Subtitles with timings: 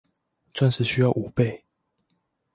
[0.55, 1.63] 鑽石需要五倍